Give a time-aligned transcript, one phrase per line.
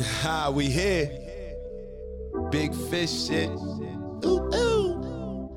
[0.00, 1.10] Ha, we here.
[2.50, 3.48] Big fish shit.
[3.50, 5.48] Ooh, ooh.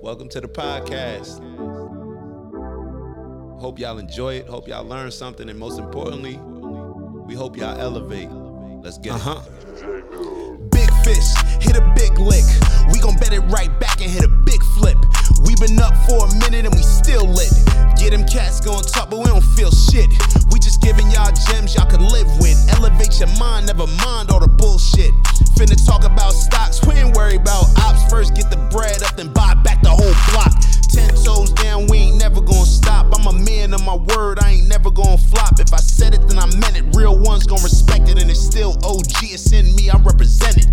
[0.00, 1.40] Welcome to the podcast.
[3.60, 4.46] Hope y'all enjoy it.
[4.46, 5.48] Hope y'all learn something.
[5.48, 6.36] And most importantly,
[7.26, 8.30] we hope y'all elevate.
[8.30, 9.40] Let's get Uh-huh.
[9.42, 10.70] it.
[10.70, 11.26] Big fish,
[11.60, 12.44] hit a big lick.
[12.92, 14.96] We gon' bet it right back and hit a big flip.
[15.44, 17.50] We been up for a minute and we still lit.
[17.98, 20.08] Get them cats gon' top, but we don't feel shit.
[20.88, 22.56] Giving y'all gems y'all can live with.
[22.72, 25.12] Elevate your mind, never mind all the bullshit.
[25.52, 28.08] Finna talk about stocks, we ain't worry about ops.
[28.08, 30.48] First get the bread up, then buy back the whole block.
[30.88, 33.12] Ten toes down, we ain't never gonna stop.
[33.12, 35.60] I'm a man of my word, I ain't never gonna flop.
[35.60, 36.96] If I said it, then I meant it.
[36.96, 39.28] Real ones gon' respect it, and it's still OG.
[39.28, 40.72] It's in me, I represent it.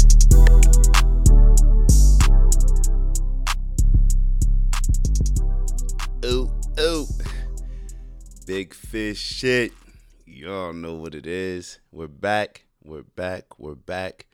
[6.23, 7.05] Ooh, ooh.
[8.47, 9.73] Big fish shit.
[10.37, 11.79] Y'all know what it is.
[11.93, 12.65] We're back.
[12.83, 13.57] We're back.
[13.57, 14.27] We're back.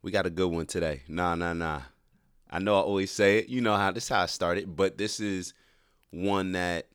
[0.00, 1.02] We got a good one today.
[1.08, 1.80] Nah, nah, nah.
[2.48, 3.48] I know I always say it.
[3.48, 5.52] You know how this is how I started, but this is
[6.12, 6.86] one that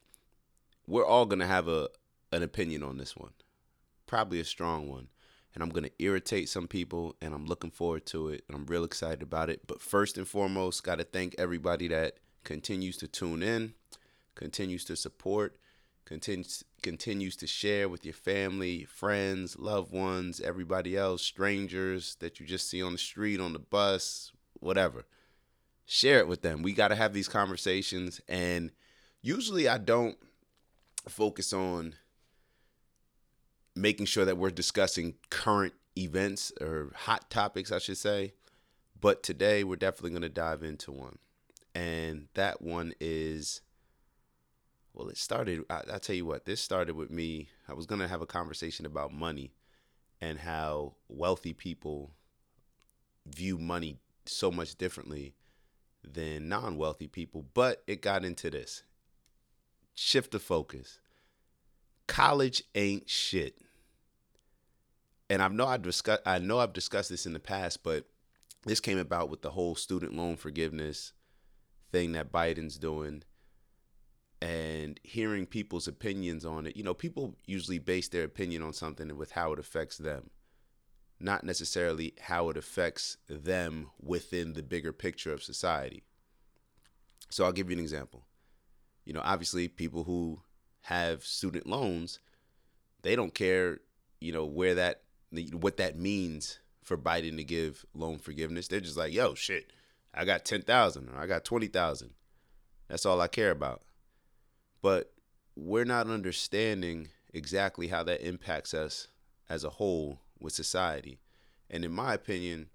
[0.87, 1.89] we're all gonna have a
[2.31, 3.33] an opinion on this one.
[4.05, 5.09] Probably a strong one.
[5.53, 8.85] And I'm gonna irritate some people and I'm looking forward to it and I'm real
[8.85, 9.67] excited about it.
[9.67, 13.73] But first and foremost, gotta thank everybody that continues to tune in,
[14.35, 15.57] continues to support,
[16.07, 22.45] continues continues to share with your family, friends, loved ones, everybody else, strangers that you
[22.45, 25.05] just see on the street, on the bus, whatever.
[25.85, 26.63] Share it with them.
[26.63, 28.71] We got to have these conversations and
[29.21, 30.17] usually I don't
[31.09, 31.95] focus on
[33.75, 38.33] making sure that we're discussing current events or hot topics, I should say.
[38.99, 41.17] But today we're definitely going to dive into one.
[41.75, 43.61] And that one is
[44.97, 45.63] well, it started.
[45.69, 47.49] I, I tell you what, this started with me.
[47.69, 49.53] I was gonna have a conversation about money
[50.19, 52.15] and how wealthy people
[53.27, 55.35] view money so much differently
[56.03, 57.45] than non-wealthy people.
[57.53, 58.81] But it got into this.
[59.93, 60.99] Shift the focus.
[62.07, 63.59] College ain't shit.
[65.29, 66.19] And I know I discuss.
[66.25, 68.05] I know I've discussed this in the past, but
[68.65, 71.13] this came about with the whole student loan forgiveness
[71.91, 73.21] thing that Biden's doing
[74.41, 76.77] and hearing people's opinions on it.
[76.77, 80.29] You know, people usually base their opinion on something with how it affects them,
[81.19, 86.03] not necessarily how it affects them within the bigger picture of society.
[87.29, 88.25] So I'll give you an example.
[89.05, 90.41] You know, obviously, people who
[90.81, 92.19] have student loans,
[93.01, 93.79] they don't care,
[94.19, 95.01] you know, where that,
[95.51, 98.67] what that means for Biden to give loan forgiveness.
[98.67, 99.71] They're just like, yo, shit,
[100.13, 102.11] I got 10,000 or I got 20,000.
[102.87, 103.81] That's all I care about
[104.81, 105.11] but
[105.55, 109.07] we're not understanding exactly how that impacts us
[109.49, 111.19] as a whole with society.
[111.69, 112.67] And in my opinion,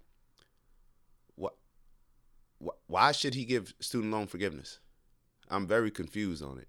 [1.35, 1.55] what,
[2.87, 4.79] why should he give student loan forgiveness?
[5.49, 6.67] I'm very confused on it.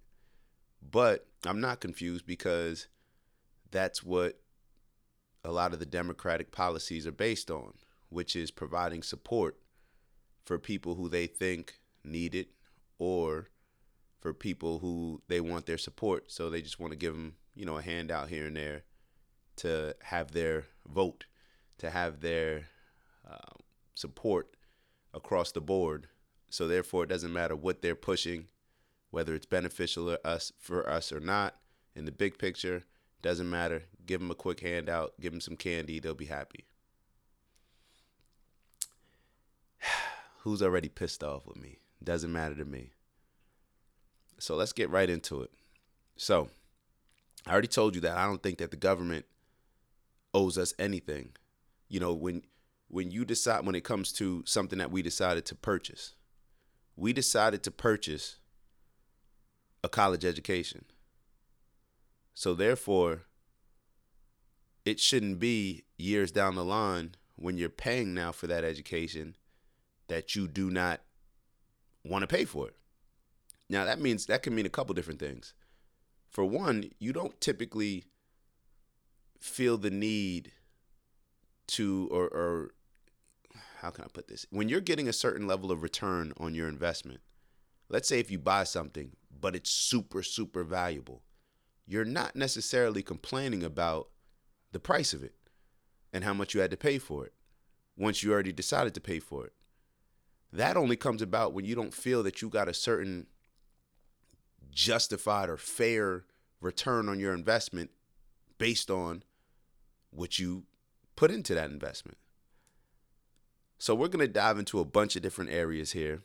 [0.90, 2.88] But I'm not confused because
[3.70, 4.40] that's what
[5.44, 7.74] a lot of the democratic policies are based on,
[8.08, 9.58] which is providing support
[10.44, 12.48] for people who they think need it
[12.98, 13.48] or
[14.24, 16.32] for people who they want their support.
[16.32, 18.84] So they just want to give them, you know, a handout here and there
[19.56, 21.26] to have their vote,
[21.76, 22.68] to have their
[23.30, 23.52] uh,
[23.94, 24.56] support
[25.12, 26.06] across the board.
[26.48, 28.46] So therefore, it doesn't matter what they're pushing,
[29.10, 31.56] whether it's beneficial to us for us or not.
[31.94, 32.84] In the big picture,
[33.20, 33.82] doesn't matter.
[34.06, 36.64] Give them a quick handout, give them some candy, they'll be happy.
[40.44, 41.80] Who's already pissed off with me?
[42.02, 42.92] Doesn't matter to me.
[44.38, 45.50] So let's get right into it.
[46.16, 46.48] So,
[47.46, 49.26] I already told you that I don't think that the government
[50.32, 51.32] owes us anything.
[51.88, 52.42] You know, when
[52.88, 56.14] when you decide when it comes to something that we decided to purchase.
[56.96, 58.36] We decided to purchase
[59.82, 60.84] a college education.
[62.34, 63.22] So therefore,
[64.84, 69.36] it shouldn't be years down the line when you're paying now for that education
[70.08, 71.00] that you do not
[72.04, 72.76] want to pay for it.
[73.68, 75.54] Now that means that can mean a couple different things.
[76.30, 78.04] For one, you don't typically
[79.40, 80.52] feel the need
[81.66, 82.70] to or, or
[83.80, 84.46] how can I put this?
[84.50, 87.20] When you're getting a certain level of return on your investment,
[87.88, 91.22] let's say if you buy something, but it's super, super valuable,
[91.86, 94.08] you're not necessarily complaining about
[94.72, 95.34] the price of it
[96.12, 97.34] and how much you had to pay for it
[97.96, 99.52] once you already decided to pay for it.
[100.52, 103.26] That only comes about when you don't feel that you got a certain
[104.74, 106.24] justified or fair
[106.60, 107.90] return on your investment
[108.58, 109.22] based on
[110.10, 110.64] what you
[111.16, 112.18] put into that investment.
[113.78, 116.22] So we're going to dive into a bunch of different areas here.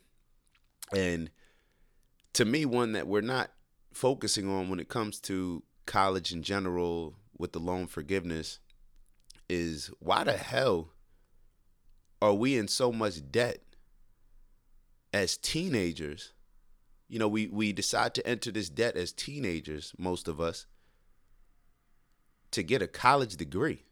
[0.96, 1.30] And
[2.34, 3.52] to me, one that we're not
[3.94, 8.60] focusing on when it comes to college in general with the loan forgiveness
[9.50, 10.90] is why the hell
[12.22, 13.60] are we in so much debt
[15.14, 16.34] as teenagers?
[17.10, 20.68] You know, we, we decide to enter this debt as teenagers, most of us,
[22.52, 23.84] to get a college degree.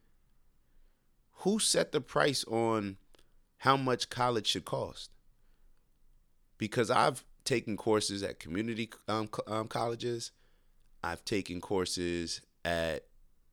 [1.42, 2.98] Who set the price on
[3.58, 5.12] how much college should cost?
[6.58, 10.32] Because I've taken courses at community um, um, colleges.
[11.04, 13.06] I've taken courses at,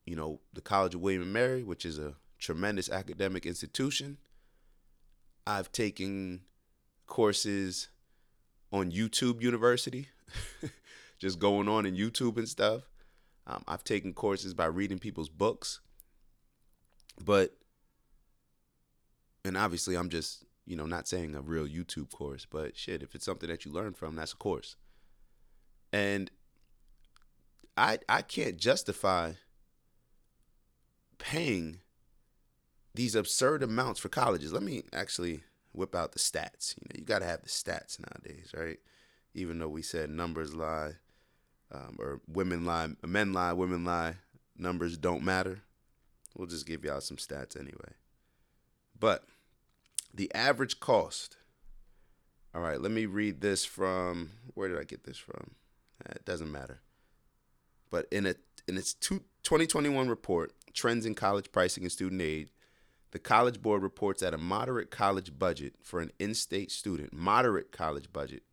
[0.05, 4.17] you know, the College of William and Mary, which is a tremendous academic institution.
[5.47, 6.41] I've taken
[7.07, 7.89] courses
[8.75, 10.09] on YouTube University,
[11.17, 12.81] just going on in YouTube and stuff.
[13.47, 15.79] Um, I've taken courses by reading people's books,
[17.23, 17.55] but
[19.45, 23.15] and obviously I'm just you know not saying a real YouTube course, but shit, if
[23.15, 24.75] it's something that you learn from, that's a course.
[25.93, 26.29] And
[27.77, 29.33] I I can't justify
[31.17, 31.79] paying
[32.93, 34.51] these absurd amounts for colleges.
[34.51, 35.43] Let me actually
[35.75, 36.75] whip out the stats.
[36.77, 38.79] You know, you got to have the stats nowadays, right?
[39.33, 40.93] Even though we said numbers lie,
[41.71, 44.15] um, or women lie, men lie, women lie,
[44.57, 45.61] numbers don't matter.
[46.35, 47.93] We'll just give y'all some stats anyway.
[48.99, 49.25] But
[50.13, 51.37] the average cost.
[52.53, 55.55] All right, let me read this from where did I get this from?
[56.05, 56.79] Uh, it doesn't matter.
[57.91, 58.35] But in a
[58.67, 62.49] in its two, 2021 report, Trends in College Pricing and Student Aid,
[63.15, 68.11] the College Board reports that a moderate college budget for an in-state student, moderate college
[68.11, 68.43] budget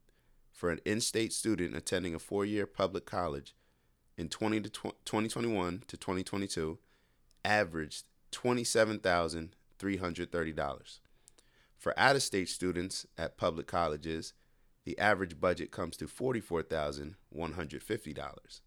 [0.53, 3.57] for an in-state student attending a four-year public college
[4.17, 6.79] in 20 to 2021 to 2022
[7.45, 10.99] averaged $27,330.
[11.77, 14.33] For out-of-state students at public colleges,
[14.85, 18.61] the average budget comes to $44,150.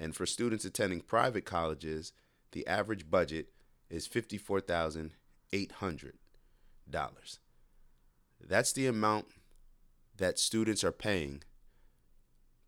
[0.00, 2.12] And for students attending private colleges,
[2.50, 3.50] the average budget
[3.88, 4.08] is
[5.52, 7.38] $54,800.
[8.40, 9.26] That's the amount
[10.16, 11.42] that students are paying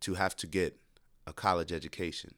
[0.01, 0.79] to have to get
[1.27, 2.35] a college education.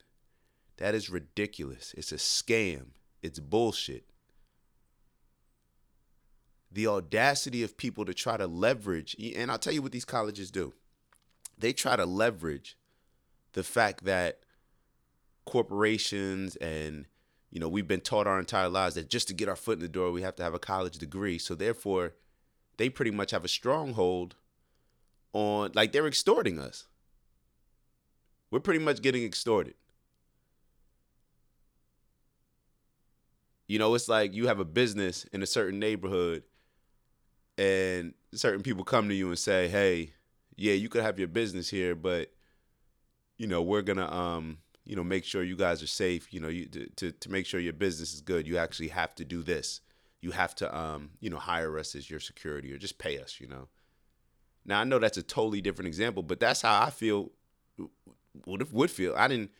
[0.78, 1.94] That is ridiculous.
[1.96, 2.88] It's a scam.
[3.22, 4.04] It's bullshit.
[6.70, 10.50] The audacity of people to try to leverage, and I'll tell you what these colleges
[10.50, 10.72] do.
[11.58, 12.76] They try to leverage
[13.52, 14.40] the fact that
[15.44, 17.06] corporations and
[17.52, 19.82] you know we've been taught our entire lives that just to get our foot in
[19.82, 22.14] the door we have to have a college degree so therefore
[22.76, 24.34] they pretty much have a stronghold
[25.32, 26.86] on like they're extorting us.
[28.50, 29.74] We're pretty much getting extorted.
[33.66, 36.42] You know, it's like you have a business in a certain neighborhood
[37.56, 40.12] and certain people come to you and say, "Hey,
[40.56, 42.32] yeah, you could have your business here, but
[43.38, 46.40] you know, we're going to um, you know, make sure you guys are safe, you
[46.40, 49.42] know, you to to make sure your business is good, you actually have to do
[49.42, 49.80] this.
[50.20, 53.40] You have to um, you know, hire us as your security or just pay us,
[53.40, 53.68] you know."
[54.64, 57.30] Now I know that's a totally different example, but that's how I feel.
[58.46, 59.14] Would would feel.
[59.16, 59.50] I didn't.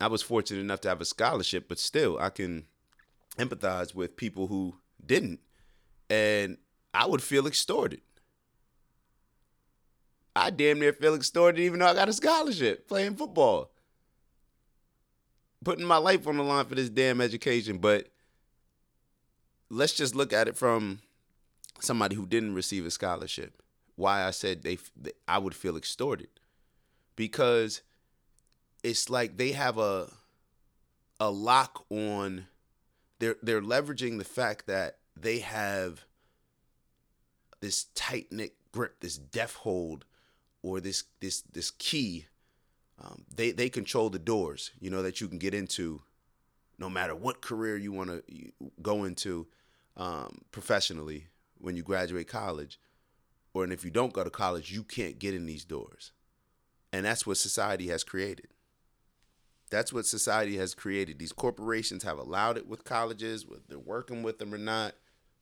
[0.00, 2.66] I was fortunate enough to have a scholarship, but still, I can
[3.38, 5.40] empathize with people who didn't,
[6.10, 6.58] and
[6.92, 8.00] I would feel extorted.
[10.36, 13.70] I damn near feel extorted, even though I got a scholarship playing football,
[15.64, 17.78] putting my life on the line for this damn education.
[17.78, 18.08] But
[19.70, 21.00] let's just look at it from
[21.80, 23.62] somebody who didn't receive a scholarship.
[23.96, 24.78] Why I said they,
[25.28, 26.28] I would feel extorted
[27.14, 27.82] because
[28.82, 30.10] it's like they have a
[31.20, 32.46] a lock on
[33.20, 36.04] they're they're leveraging the fact that they have
[37.60, 40.04] this tight knit grip, this death hold,
[40.64, 42.26] or this this this key.
[42.98, 46.02] Um, they they control the doors, you know, that you can get into,
[46.78, 48.22] no matter what career you want to
[48.80, 49.46] go into
[49.96, 51.26] um, professionally
[51.58, 52.80] when you graduate college,
[53.52, 56.12] or and if you don't go to college, you can't get in these doors.
[56.92, 58.48] And that's what society has created.
[59.70, 61.18] That's what society has created.
[61.18, 64.94] These corporations have allowed it with colleges, whether they're working with them or not.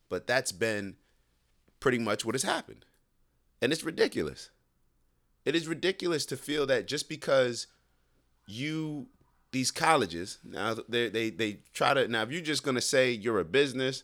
[0.09, 0.95] But that's been
[1.79, 2.85] pretty much what has happened.
[3.61, 4.49] And it's ridiculous.
[5.45, 7.67] It is ridiculous to feel that just because
[8.47, 9.07] you
[9.51, 13.39] these colleges now they they they try to now if you're just gonna say you're
[13.39, 14.03] a business,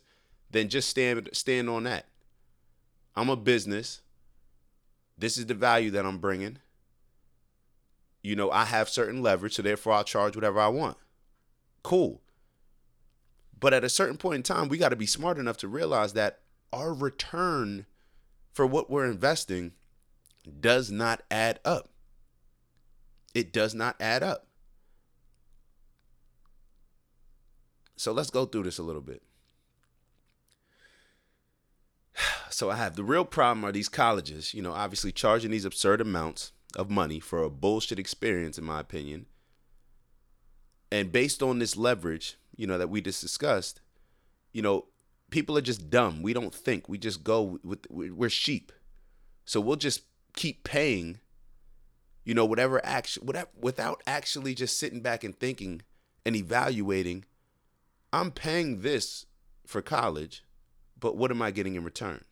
[0.50, 2.06] then just stand stand on that.
[3.16, 4.00] I'm a business.
[5.18, 6.58] This is the value that I'm bringing.
[8.22, 10.96] You know, I have certain leverage, so therefore I'll charge whatever I want.
[11.82, 12.20] Cool.
[13.58, 16.14] But at a certain point in time, we got to be smart enough to realize
[16.14, 16.40] that
[16.72, 17.86] our return
[18.52, 19.72] for what we're investing
[20.60, 21.90] does not add up.
[23.34, 24.46] It does not add up.
[27.96, 29.22] So let's go through this a little bit.
[32.50, 36.00] So I have the real problem are these colleges, you know, obviously charging these absurd
[36.02, 39.26] amounts of money for a bullshit experience, in my opinion.
[40.92, 43.80] And based on this leverage, you know, that we just discussed,
[44.52, 44.86] you know,
[45.30, 46.22] people are just dumb.
[46.22, 46.88] We don't think.
[46.88, 48.72] We just go with we're sheep.
[49.44, 50.02] So we'll just
[50.34, 51.20] keep paying,
[52.24, 55.82] you know, whatever action whatever without actually just sitting back and thinking
[56.24, 57.24] and evaluating,
[58.12, 59.26] I'm paying this
[59.66, 60.44] for college,
[60.98, 62.24] but what am I getting in return?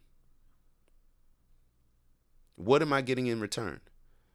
[2.57, 3.81] What am I getting in return?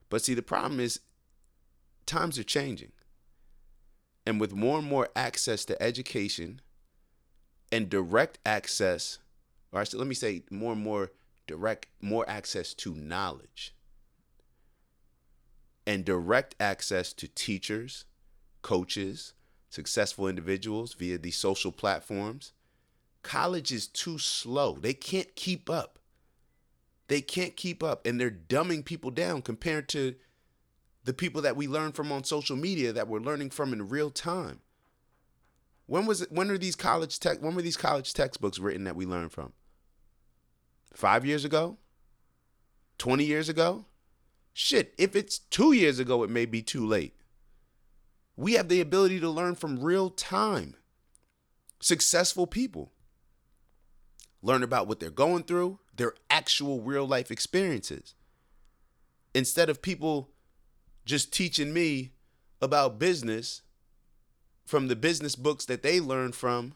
[0.09, 1.01] But see, the problem is
[2.05, 2.91] times are changing.
[4.25, 6.61] And with more and more access to education
[7.71, 9.19] and direct access,
[9.71, 11.11] or let me say more and more
[11.47, 13.73] direct, more access to knowledge
[15.85, 18.05] and direct access to teachers,
[18.61, 19.33] coaches,
[19.69, 22.53] successful individuals via these social platforms,
[23.21, 24.77] college is too slow.
[24.79, 25.99] They can't keep up.
[27.07, 30.15] They can't keep up and they're dumbing people down compared to
[31.03, 34.09] the people that we learn from on social media that we're learning from in real
[34.09, 34.61] time.
[35.85, 38.95] When was it when are these college tech when were these college textbooks written that
[38.95, 39.51] we learn from?
[40.93, 41.77] 5 years ago?
[42.97, 43.85] 20 years ago?
[44.53, 47.15] Shit, if it's 2 years ago it may be too late.
[48.35, 50.75] We have the ability to learn from real time.
[51.79, 52.91] Successful people
[54.41, 58.15] learn about what they're going through, their actual real life experiences.
[59.33, 60.29] Instead of people
[61.05, 62.11] just teaching me
[62.61, 63.61] about business
[64.65, 66.73] from the business books that they learned from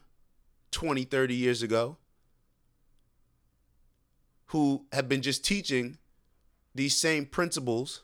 [0.70, 1.96] 20, 30 years ago,
[4.48, 5.98] who have been just teaching
[6.74, 8.02] these same principles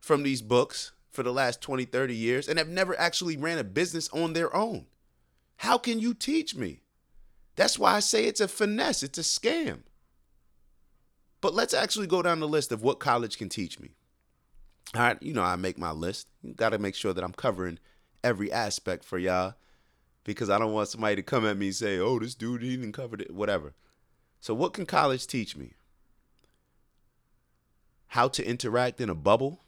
[0.00, 3.64] from these books for the last 20, 30 years and have never actually ran a
[3.64, 4.86] business on their own.
[5.56, 6.80] How can you teach me?
[7.56, 9.80] That's why I say it's a finesse, it's a scam.
[11.40, 13.92] But let's actually go down the list of what college can teach me.
[14.94, 16.28] All right, you know, I make my list.
[16.42, 17.78] You got to make sure that I'm covering
[18.22, 19.54] every aspect for y'all
[20.24, 22.92] because I don't want somebody to come at me and say, oh, this dude didn't
[22.92, 23.74] cover it, whatever.
[24.40, 25.74] So, what can college teach me?
[28.08, 29.60] How to interact in a bubble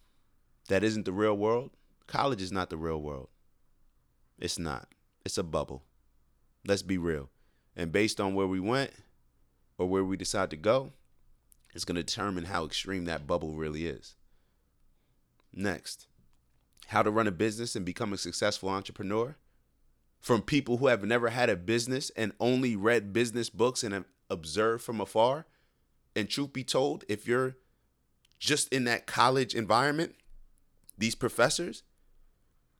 [0.69, 1.71] that isn't the real world.
[2.07, 3.29] College is not the real world.
[4.39, 4.89] It's not.
[5.25, 5.83] It's a bubble.
[6.67, 7.31] Let's be real.
[7.77, 8.93] And based on where we went
[9.77, 10.93] or where we decide to go,
[11.75, 14.17] it's going to determine how extreme that bubble really is.
[15.53, 16.07] Next,
[16.89, 19.37] how to run a business and become a successful entrepreneur.
[20.21, 24.05] From people who have never had a business and only read business books and have
[24.31, 25.47] observed from afar.
[26.15, 27.57] And truth be told, if you're
[28.39, 30.15] just in that college environment,
[30.97, 31.83] these professors,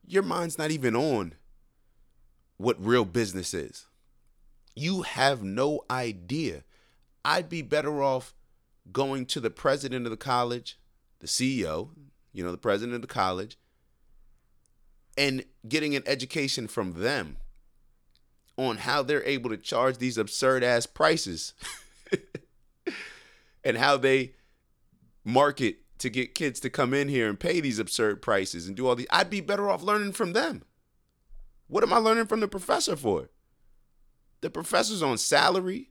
[0.05, 1.33] your mind's not even on
[2.57, 3.85] what real business is.
[4.75, 6.63] You have no idea.
[7.23, 8.33] I'd be better off
[8.91, 10.77] going to the president of the college,
[11.19, 11.89] the CEO,
[12.33, 13.57] you know, the president of the college,
[15.17, 17.37] and getting an education from them
[18.67, 21.53] on how they're able to charge these absurd ass prices
[23.63, 24.33] and how they
[25.23, 28.87] market to get kids to come in here and pay these absurd prices and do
[28.87, 29.07] all these.
[29.09, 30.63] I'd be better off learning from them.
[31.67, 33.29] What am I learning from the professor for?
[34.41, 35.89] The professor's on salary,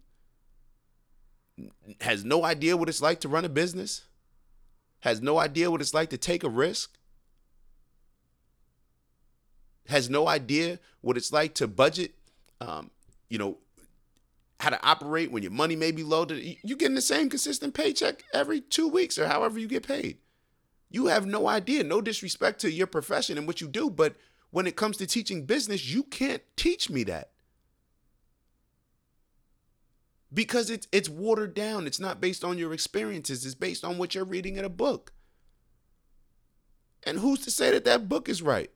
[2.00, 4.02] has no idea what it's like to run a business
[5.00, 6.98] has no idea what it's like to take a risk,
[9.86, 12.14] has no idea what it's like to budget,
[12.60, 12.90] um,
[13.28, 13.58] you know,
[14.60, 16.26] how to operate when your money may be low.
[16.28, 20.18] You're getting the same consistent paycheck every two weeks or however you get paid.
[20.90, 21.84] You have no idea.
[21.84, 24.16] No disrespect to your profession and what you do, but
[24.50, 27.30] when it comes to teaching business, you can't teach me that
[30.32, 31.86] because it's it's watered down.
[31.86, 33.44] It's not based on your experiences.
[33.44, 35.12] It's based on what you're reading in a book.
[37.04, 38.70] And who's to say that that book is right?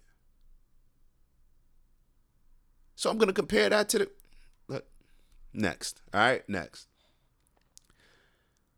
[3.02, 4.10] So I'm going to compare that to the
[4.68, 4.84] look,
[5.52, 6.00] next.
[6.14, 6.86] All right, next.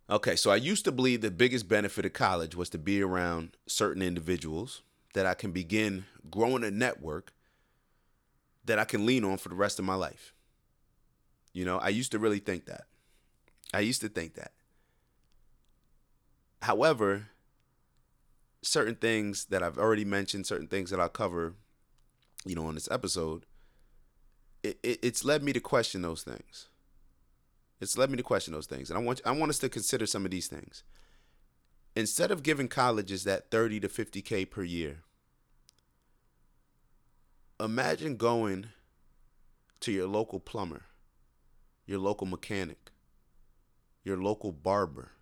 [0.09, 3.59] Okay, so I used to believe the biggest benefit of college was to be around
[3.67, 4.81] certain individuals
[5.13, 7.35] that I can begin growing a network
[8.65, 10.33] that I can lean on for the rest of my life.
[11.53, 12.87] You know, I used to really think that.
[13.75, 14.53] I used to think that.
[16.63, 17.27] However,
[18.63, 21.57] certain things that I've already mentioned, certain things that I'll cover,
[22.47, 23.45] you know, on this episode,
[24.65, 26.69] it, it, it's led me to question those things.
[27.81, 30.07] It's led me to question those things, and I want I want us to consider
[30.07, 30.83] some of these things.
[31.95, 35.03] Instead of giving colleges that 30 to 50k per year,
[37.61, 38.69] imagine going
[39.81, 40.87] to your local plumber,
[41.87, 42.91] your local mechanic,
[44.03, 45.13] your local barber,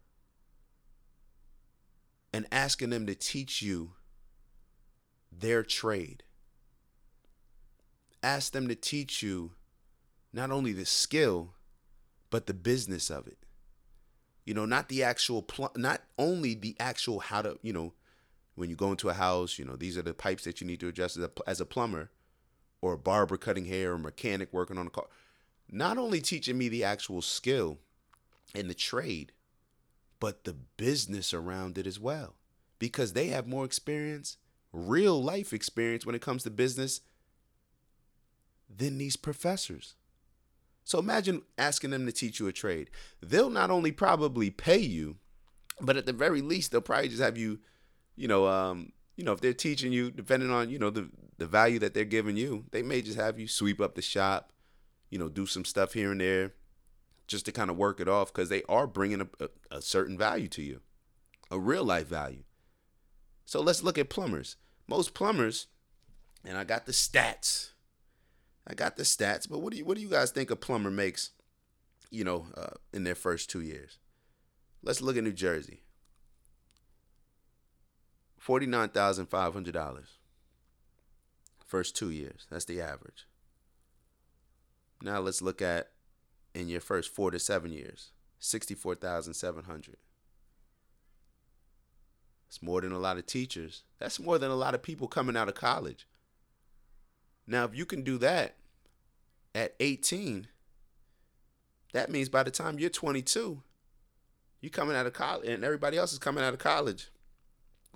[2.33, 3.93] and asking them to teach you
[5.31, 6.23] their trade.
[8.23, 9.53] Ask them to teach you
[10.33, 11.55] not only the skill,
[12.31, 13.39] but the business of it.
[14.45, 17.93] You know, not the actual, pl- not only the actual how to, you know,
[18.55, 20.81] when you go into a house, you know, these are the pipes that you need
[20.81, 22.11] to adjust as a, as a plumber
[22.81, 25.07] or a barber cutting hair or mechanic working on a car.
[25.71, 27.79] Not only teaching me the actual skill
[28.55, 29.33] and the trade,
[30.21, 32.35] but the business around it as well.
[32.79, 34.37] Because they have more experience,
[34.73, 37.01] real life experience when it comes to business
[38.77, 39.95] than these professors.
[40.85, 42.91] So imagine asking them to teach you a trade.
[43.21, 45.17] They'll not only probably pay you,
[45.81, 47.61] but at the very least, they'll probably just have you,
[48.17, 51.47] you know, um, you know, if they're teaching you, depending on you know the the
[51.47, 54.53] value that they're giving you, they may just have you sweep up the shop,
[55.11, 56.53] you know, do some stuff here and there,
[57.27, 60.19] just to kind of work it off because they are bringing a, a, a certain
[60.19, 60.81] value to you,
[61.51, 62.43] a real life value.
[63.45, 64.57] So let's look at plumbers.
[64.89, 65.67] Most plumbers,
[66.45, 67.72] and I got the stats
[68.67, 70.91] I got the stats, but what do you what do you guys think a plumber
[70.91, 71.31] makes,
[72.11, 73.99] you know, uh, in their first two years?
[74.83, 75.83] Let's look at New Jersey.
[78.39, 80.19] Forty nine thousand five hundred dollars.
[81.67, 82.47] First two years.
[82.51, 83.27] That's the average.
[85.03, 85.91] Now let's look at
[86.55, 89.97] in your first four to seven years, sixty four thousand seven hundred.
[92.49, 93.83] It's more than a lot of teachers.
[93.99, 96.07] That's more than a lot of people coming out of college.
[97.47, 98.57] Now, if you can do that
[99.55, 100.47] at 18,
[101.93, 103.63] that means by the time you're 22,
[104.61, 107.11] you're coming out of college, and everybody else is coming out of college,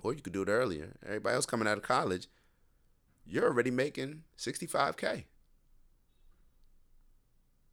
[0.03, 0.93] or you could do it earlier.
[1.05, 2.27] Everybody else coming out of college,
[3.25, 5.23] you're already making 65k,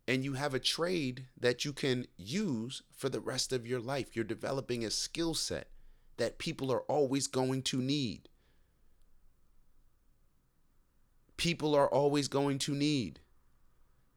[0.06, 4.14] and you have a trade that you can use for the rest of your life.
[4.14, 5.68] You're developing a skill set
[6.16, 8.28] that people are always going to need
[11.36, 13.20] people are always going to need.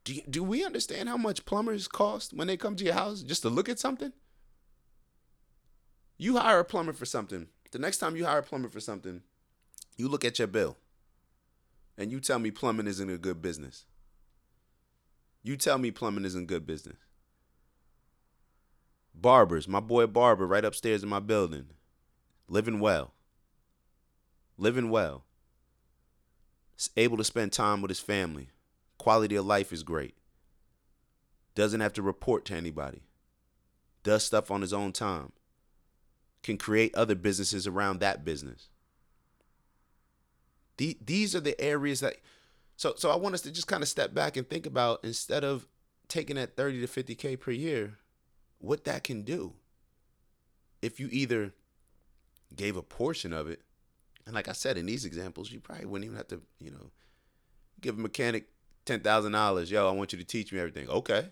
[0.04, 3.20] Do, you, do we understand how much plumbers cost when they come to your house
[3.22, 4.12] just to look at something?
[6.16, 7.48] You hire a plumber for something.
[7.70, 9.22] The next time you hire a plumber for something,
[9.96, 10.76] you look at your bill
[11.96, 13.84] and you tell me plumbing isn't a good business.
[15.42, 16.96] You tell me plumbing isn't good business.
[19.14, 21.66] Barbers, my boy Barber right upstairs in my building,
[22.48, 23.12] living well.
[24.56, 25.24] Living well
[26.96, 28.50] able to spend time with his family.
[28.98, 30.14] Quality of life is great.
[31.54, 33.02] Doesn't have to report to anybody.
[34.02, 35.32] Does stuff on his own time.
[36.42, 38.68] Can create other businesses around that business.
[40.76, 42.16] these are the areas that
[42.76, 45.42] so so I want us to just kind of step back and think about instead
[45.42, 45.66] of
[46.06, 47.98] taking that 30 to 50k per year,
[48.58, 49.54] what that can do.
[50.80, 51.54] If you either
[52.54, 53.62] gave a portion of it
[54.28, 56.90] and like I said, in these examples, you probably wouldn't even have to, you know,
[57.80, 58.44] give a mechanic
[58.84, 59.70] ten thousand dollars.
[59.70, 60.86] Yo, I want you to teach me everything.
[60.86, 61.30] Okay.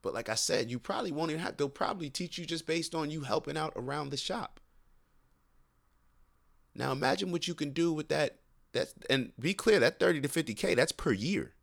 [0.00, 1.56] But like I said, you probably won't even have.
[1.56, 4.60] They'll probably teach you just based on you helping out around the shop.
[6.72, 8.38] Now imagine what you can do with that.
[8.70, 10.76] That's and be clear that thirty to fifty k.
[10.76, 11.54] That's per year.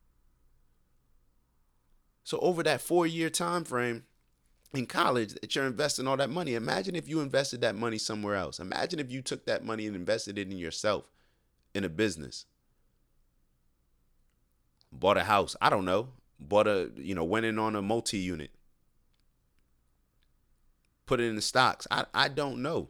[2.25, 4.03] So over that four year time frame,
[4.73, 6.55] in college that you're investing all that money.
[6.55, 8.59] Imagine if you invested that money somewhere else.
[8.59, 11.11] Imagine if you took that money and invested it in yourself
[11.73, 12.45] in a business.
[14.91, 15.55] Bought a house.
[15.61, 16.09] I don't know.
[16.39, 18.51] Bought a, you know, went in on a multi unit.
[21.05, 21.87] Put it in the stocks.
[21.91, 22.89] I, I don't know.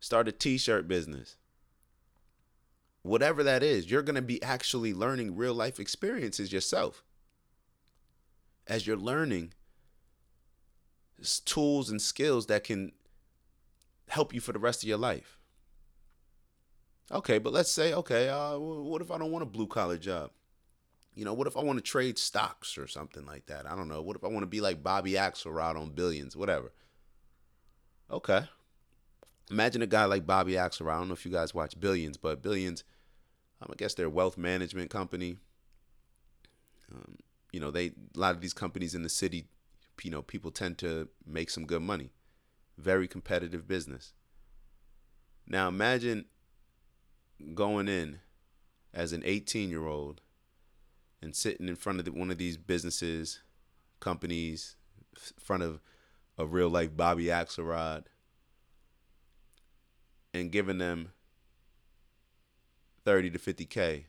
[0.00, 1.36] Start a t shirt business.
[3.02, 7.02] Whatever that is, you're going to be actually learning real life experiences yourself
[8.70, 9.52] as you're learning
[11.44, 12.92] tools and skills that can
[14.08, 15.38] help you for the rest of your life.
[17.10, 20.30] Okay, but let's say, okay, uh, what if I don't want a blue collar job?
[21.14, 23.68] You know, what if I want to trade stocks or something like that?
[23.68, 24.00] I don't know.
[24.00, 26.72] What if I want to be like Bobby Axelrod on Billions, whatever?
[28.08, 28.44] Okay.
[29.50, 30.94] Imagine a guy like Bobby Axelrod.
[30.94, 32.84] I don't know if you guys watch Billions, but Billions,
[33.60, 35.38] um, I guess they're wealth management company.
[36.94, 37.16] Um,
[37.52, 39.46] you know, they a lot of these companies in the city,
[40.02, 42.10] you know, people tend to make some good money.
[42.78, 44.12] Very competitive business.
[45.46, 46.26] Now imagine
[47.54, 48.20] going in
[48.94, 50.20] as an 18 year old
[51.22, 53.40] and sitting in front of the, one of these businesses,
[53.98, 54.76] companies,
[55.38, 55.80] front of
[56.38, 58.04] a real life Bobby Axelrod,
[60.32, 61.12] and giving them
[63.04, 64.04] 30 to 50K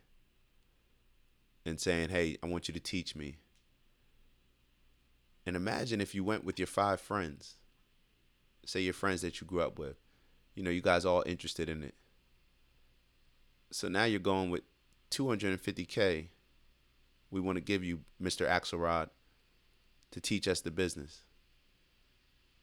[1.65, 3.38] and saying, hey, I want you to teach me.
[5.45, 7.56] And imagine if you went with your five friends,
[8.65, 9.97] say your friends that you grew up with,
[10.56, 11.95] you know, you guys all interested in it.
[13.71, 14.63] So now you're going with
[15.12, 16.28] 250K.
[17.32, 18.47] We want to give you Mr.
[18.47, 19.10] Axelrod
[20.12, 21.21] to teach us the business.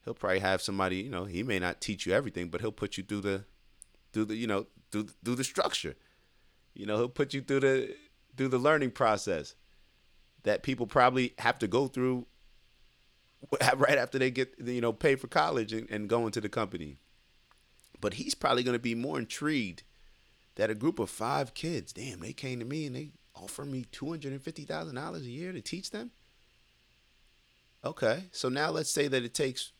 [0.05, 2.97] He'll probably have somebody, you know, he may not teach you everything, but he'll put
[2.97, 3.45] you through the,
[4.13, 5.95] through the, you know, through, through the structure.
[6.73, 7.95] You know, he'll put you through the,
[8.39, 9.53] through the learning process
[10.43, 12.25] that people probably have to go through
[13.75, 17.01] right after they get you know pay for college and, and go into the company.
[17.99, 19.83] But he's probably going to be more intrigued
[20.55, 23.83] that a group of five kids damn they came to me and they offered me
[23.91, 26.11] $250000 a year to teach them?
[27.83, 29.73] Okay so now let's say that it takes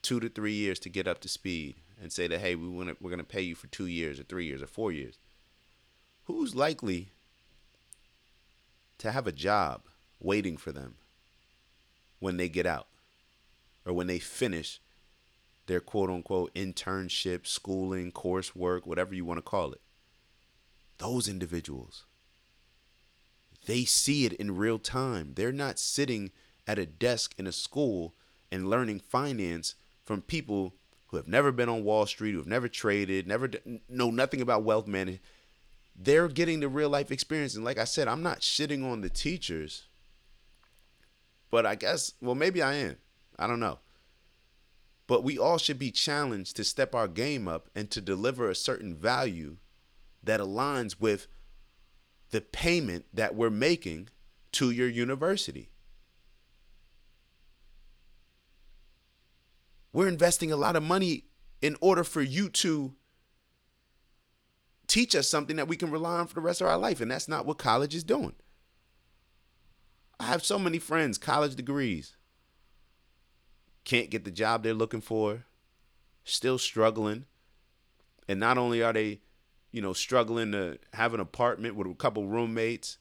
[0.00, 2.88] two to three years to get up to speed and say that hey we want
[2.88, 5.18] to, we're going to pay you for two years or three years or four years.
[6.24, 7.12] Who's likely
[9.02, 9.82] to have a job
[10.20, 10.94] waiting for them
[12.20, 12.86] when they get out
[13.84, 14.80] or when they finish
[15.66, 19.80] their quote unquote internship, schooling, coursework, whatever you want to call it.
[20.98, 22.04] Those individuals,
[23.66, 25.32] they see it in real time.
[25.34, 26.30] They're not sitting
[26.68, 28.14] at a desk in a school
[28.52, 30.74] and learning finance from people
[31.08, 33.50] who have never been on Wall Street, who have never traded, never
[33.88, 35.22] know nothing about wealth management
[35.94, 37.54] they're getting the real life experience.
[37.54, 39.88] And like I said, I'm not shitting on the teachers,
[41.50, 42.96] but I guess, well, maybe I am.
[43.38, 43.78] I don't know.
[45.06, 48.54] But we all should be challenged to step our game up and to deliver a
[48.54, 49.56] certain value
[50.22, 51.26] that aligns with
[52.30, 54.08] the payment that we're making
[54.52, 55.70] to your university.
[59.92, 61.24] We're investing a lot of money
[61.60, 62.94] in order for you to
[64.92, 67.00] teach us something that we can rely on for the rest of our life.
[67.00, 68.34] And that's not what college is doing.
[70.20, 72.14] I have so many friends, college degrees,
[73.84, 75.46] can't get the job they're looking for,
[76.24, 77.24] still struggling.
[78.28, 79.22] And not only are they,
[79.70, 82.98] you know, struggling to have an apartment with a couple roommates,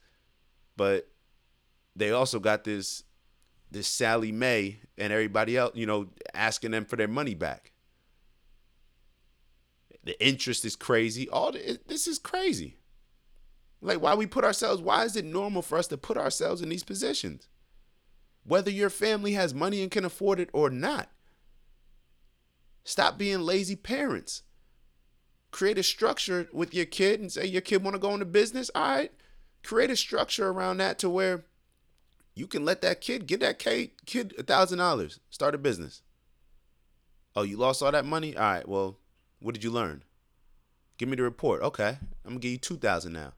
[0.77, 1.09] but
[1.93, 3.03] they also got this
[3.69, 7.70] this Sallie Mae and everybody else, you know, asking them for their money back.
[10.03, 11.29] The interest is crazy.
[11.29, 12.77] All the, this is crazy.
[13.81, 16.69] Like why we put ourselves, why is it normal for us to put ourselves in
[16.69, 17.47] these positions?
[18.43, 21.09] Whether your family has money and can afford it or not.
[22.83, 24.43] Stop being lazy parents.
[25.51, 28.71] Create a structure with your kid and say your kid want to go into business.
[28.73, 29.11] All right.
[29.63, 31.43] Create a structure around that to where
[32.33, 36.01] you can let that kid get that kid a thousand dollars, start a business.
[37.35, 38.35] Oh, you lost all that money?
[38.35, 38.97] All right, well,
[39.41, 40.03] what did you learn?
[40.97, 41.61] Give me the report.
[41.63, 41.97] Okay.
[42.23, 43.33] I'm gonna give you two thousand now.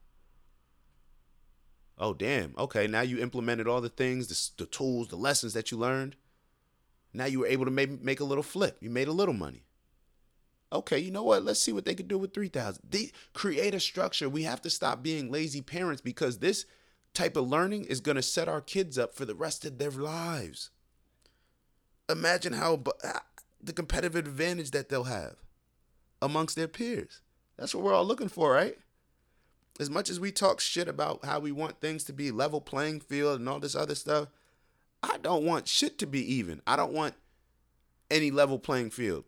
[1.98, 2.54] Oh damn.
[2.58, 6.16] Okay, now you implemented all the things, the, the tools, the lessons that you learned.
[7.12, 8.78] Now you were able to maybe make a little flip.
[8.80, 9.64] You made a little money.
[10.72, 11.44] Okay, you know what?
[11.44, 12.82] Let's see what they could do with 3000.
[12.88, 14.28] They create a structure.
[14.28, 16.66] We have to stop being lazy parents because this
[17.12, 19.92] type of learning is going to set our kids up for the rest of their
[19.92, 20.70] lives.
[22.10, 23.20] Imagine how uh,
[23.62, 25.36] the competitive advantage that they'll have
[26.22, 27.20] amongst their peers.
[27.56, 28.76] That's what we're all looking for, right?
[29.80, 33.00] As much as we talk shit about how we want things to be level playing
[33.00, 34.28] field and all this other stuff,
[35.02, 36.62] I don't want shit to be even.
[36.66, 37.14] I don't want
[38.10, 39.24] any level playing field.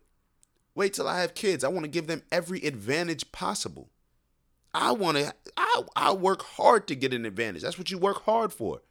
[0.73, 1.63] Wait till I have kids.
[1.63, 3.89] I want to give them every advantage possible.
[4.73, 7.63] I want to I I work hard to get an advantage.
[7.63, 8.81] That's what you work hard for.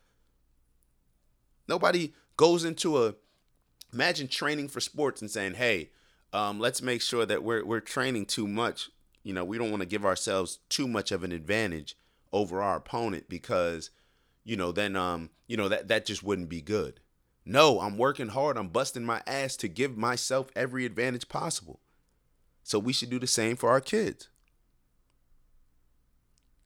[1.69, 3.15] Nobody goes into a
[3.93, 5.91] imagine training for sports and saying, "Hey,
[6.37, 8.91] um, let's make sure that we're we're training too much.
[9.23, 11.97] You know, we don't want to give ourselves too much of an advantage
[12.33, 13.91] over our opponent because,
[14.45, 17.01] you know, then um, you know that that just wouldn't be good.
[17.45, 18.57] No, I'm working hard.
[18.57, 21.81] I'm busting my ass to give myself every advantage possible.
[22.63, 24.29] So we should do the same for our kids.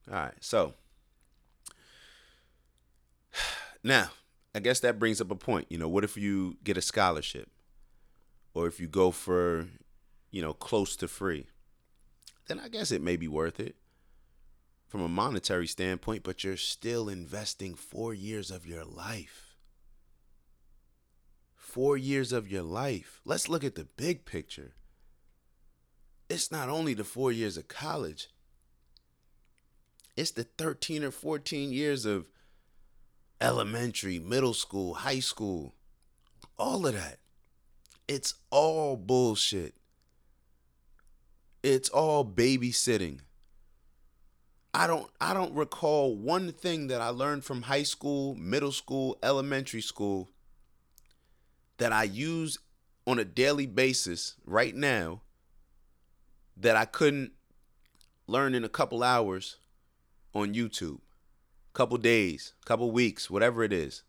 [0.08, 0.74] All right, so
[3.84, 4.10] now
[4.54, 5.66] I guess that brings up a point.
[5.68, 7.48] You know, what if you get a scholarship?
[8.54, 9.68] Or if you go for,
[10.30, 11.46] you know, close to free,
[12.48, 13.76] then I guess it may be worth it
[14.88, 19.54] from a monetary standpoint, but you're still investing four years of your life.
[21.54, 23.20] Four years of your life.
[23.24, 24.72] Let's look at the big picture.
[26.28, 28.28] It's not only the four years of college,
[30.16, 32.26] It's the 13 or 14 years of
[33.40, 35.76] elementary, middle school, high school,
[36.58, 37.19] all of that.
[38.10, 39.72] It's all bullshit.
[41.62, 43.20] It's all babysitting.
[44.74, 49.16] I don't I don't recall one thing that I learned from high school, middle school,
[49.22, 50.28] elementary school
[51.78, 52.58] that I use
[53.06, 55.20] on a daily basis right now
[56.56, 57.30] that I couldn't
[58.26, 59.58] learn in a couple hours
[60.34, 60.98] on YouTube.
[61.74, 64.02] Couple days, couple weeks, whatever it is.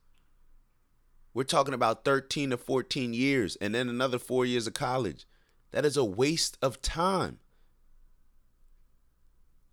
[1.34, 5.26] We're talking about 13 to 14 years and then another 4 years of college.
[5.72, 7.39] That is a waste of time.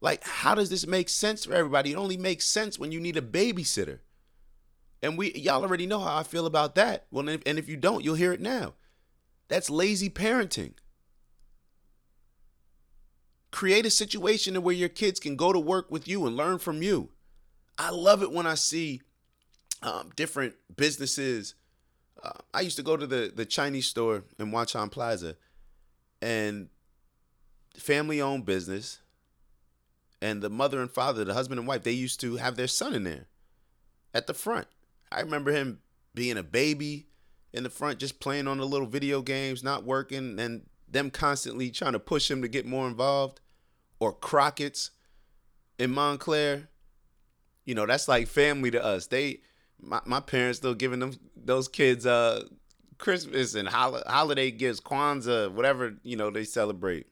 [0.01, 1.92] Like, how does this make sense for everybody?
[1.92, 3.99] It only makes sense when you need a babysitter.
[5.03, 7.07] And we y'all already know how I feel about that.
[7.11, 8.75] Well, and if, and if you don't, you'll hear it now.
[9.49, 10.75] That's lazy parenting.
[13.51, 16.83] Create a situation where your kids can go to work with you and learn from
[16.83, 17.11] you.
[17.79, 19.03] I love it when I see
[19.83, 21.55] um, different businesses.
[22.23, 25.37] Uh, I used to go to the the Chinese store in Wanchai Plaza,
[26.21, 26.69] and
[27.77, 29.01] family owned business
[30.21, 32.95] and the mother and father, the husband and wife, they used to have their son
[32.95, 33.27] in there
[34.12, 34.67] at the front.
[35.12, 35.81] I remember him
[36.14, 37.07] being a baby
[37.53, 41.71] in the front, just playing on the little video games, not working, and them constantly
[41.71, 43.41] trying to push him to get more involved.
[44.01, 44.91] Or Crockett's
[45.79, 46.69] in Montclair.
[47.64, 49.07] You know, that's like family to us.
[49.07, 49.41] They
[49.81, 52.45] my, my parents still giving them those kids uh
[52.99, 57.07] Christmas and hol- holiday gifts, Kwanzaa, whatever, you know, they celebrate.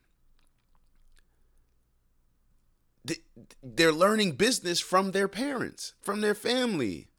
[3.63, 7.09] they're learning business from their parents, from their family.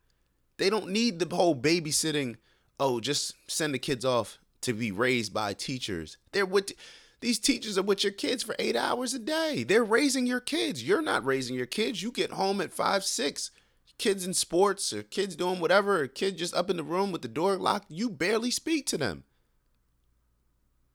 [0.59, 2.37] They don't need the whole babysitting.
[2.81, 6.17] Oh, just send the kids off to be raised by teachers.
[6.33, 6.73] They're with
[7.21, 9.65] these teachers are with your kids for eight hours a day.
[9.65, 10.85] They're raising your kids.
[10.85, 12.03] You're not raising your kids.
[12.03, 13.51] You get home at five, six.
[13.99, 17.23] Kids in sports or kids doing whatever, or kid just up in the room with
[17.23, 17.91] the door locked.
[17.91, 19.25] You barely speak to them.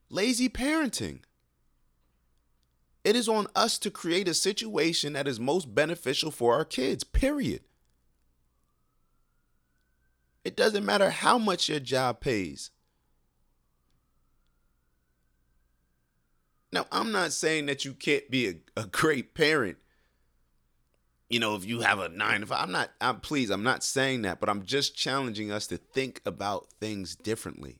[0.09, 1.19] Lazy parenting.
[3.03, 7.03] It is on us to create a situation that is most beneficial for our kids,
[7.03, 7.61] period.
[10.45, 12.71] It doesn't matter how much your job pays.
[16.71, 19.77] Now, I'm not saying that you can't be a, a great parent.
[21.33, 23.83] You know, if you have a nine to five, I'm not, I'm please, I'm not
[23.83, 27.79] saying that, but I'm just challenging us to think about things differently.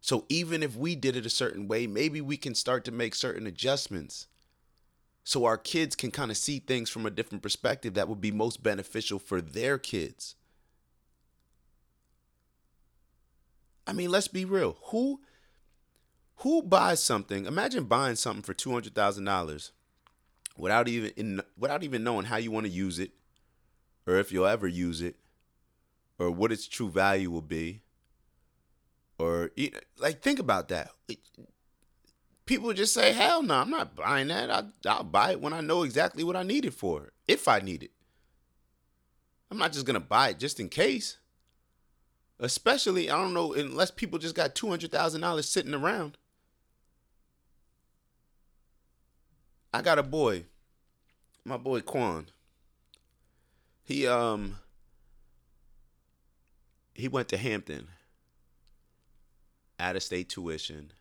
[0.00, 3.14] So even if we did it a certain way, maybe we can start to make
[3.14, 4.28] certain adjustments
[5.24, 8.30] so our kids can kind of see things from a different perspective that would be
[8.30, 10.36] most beneficial for their kids.
[13.86, 14.78] I mean, let's be real.
[14.84, 15.20] Who
[16.36, 17.44] who buys something?
[17.44, 19.72] Imagine buying something for two hundred thousand dollars
[20.58, 23.12] without even in, without even knowing how you want to use it,
[24.06, 25.16] or if you'll ever use it,
[26.18, 27.82] or what its true value will be
[29.18, 30.90] or you like think about that.
[32.44, 34.50] People just say, "Hell no, I'm not buying that.
[34.50, 37.58] I, I'll buy it when I know exactly what I need it for, if I
[37.60, 37.90] need it.
[39.50, 41.18] I'm not just gonna buy it just in case.
[42.38, 46.18] Especially, I don't know, unless people just got two hundred thousand dollars sitting around.
[49.76, 50.46] I got a boy,
[51.44, 52.30] my boy Quan.
[53.84, 54.56] He um
[56.94, 57.88] he went to Hampton
[59.78, 60.92] out of state tuition.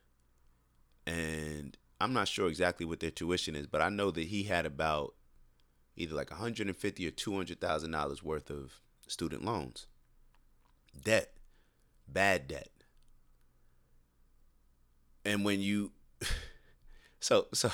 [1.07, 4.65] And I'm not sure exactly what their tuition is, but I know that he had
[4.65, 5.13] about
[5.95, 9.87] either like 150 or 200 thousand dollars worth of student loans,
[11.01, 11.31] debt,
[12.09, 12.71] bad debt.
[15.23, 15.93] And when you,
[17.21, 17.71] so so,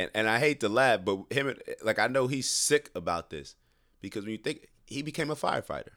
[0.00, 3.54] and and I hate to laugh, but him like I know he's sick about this
[4.00, 5.94] because when you think he became a firefighter,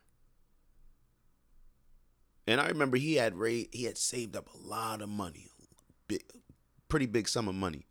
[2.46, 5.50] and I remember he had raised, he had saved up a lot of money,
[6.08, 6.24] big,
[6.90, 7.88] pretty big sum of money.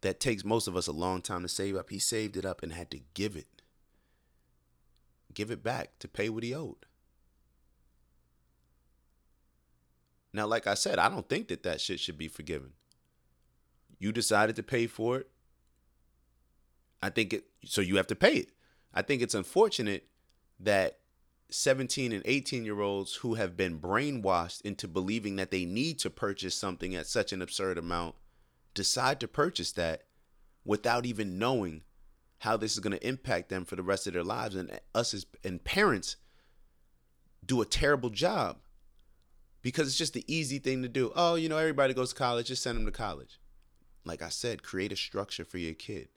[0.00, 1.90] That takes most of us a long time to save up.
[1.90, 3.62] He saved it up and had to give it,
[5.32, 6.86] give it back to pay what he owed.
[10.32, 12.72] Now, like I said, I don't think that that shit should be forgiven.
[14.00, 15.28] You decided to pay for it.
[17.00, 18.48] I think it, so you have to pay it.
[18.92, 20.08] I think it's unfortunate
[20.58, 20.98] that
[21.50, 26.10] 17 and 18 year olds who have been brainwashed into believing that they need to
[26.10, 28.14] purchase something at such an absurd amount
[28.74, 30.04] decide to purchase that
[30.64, 31.82] without even knowing
[32.38, 35.12] how this is going to impact them for the rest of their lives and us
[35.12, 36.16] as and parents
[37.44, 38.58] do a terrible job
[39.62, 42.46] because it's just the easy thing to do oh you know everybody goes to college
[42.46, 43.39] just send them to college
[44.04, 46.08] like i said create a structure for your kid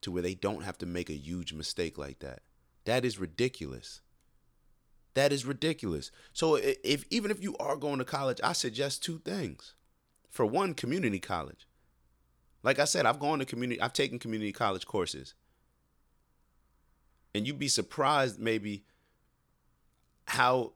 [0.00, 2.40] to where they don't have to make a huge mistake like that.
[2.84, 4.00] That is ridiculous.
[5.14, 6.10] That is ridiculous.
[6.32, 9.74] So if even if you are going to college, I suggest two things.
[10.30, 11.66] For one, community college.
[12.62, 15.34] Like I said, I've gone to community I've taken community college courses.
[17.34, 18.84] And you'd be surprised maybe
[20.26, 20.72] how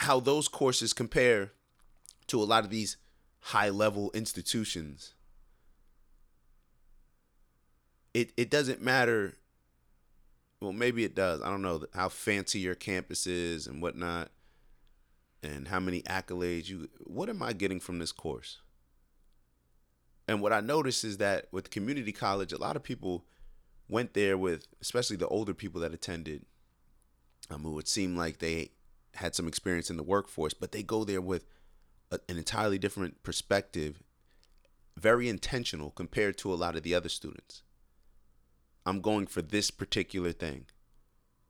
[0.00, 1.52] how those courses compare
[2.26, 2.96] to a lot of these
[3.46, 5.14] high level institutions.
[8.12, 9.34] It it doesn't matter.
[10.60, 11.40] Well, maybe it does.
[11.42, 14.30] I don't know how fancy your campus is and whatnot,
[15.44, 16.88] and how many accolades you.
[17.04, 18.58] What am I getting from this course?
[20.26, 23.26] And what I noticed is that with community college, a lot of people
[23.88, 26.44] went there with, especially the older people that attended,
[27.48, 28.72] um, who would seem like they
[29.14, 31.44] had some experience in the workforce, but they go there with
[32.10, 34.02] an entirely different perspective,
[34.96, 37.62] very intentional compared to a lot of the other students.
[38.84, 40.66] I'm going for this particular thing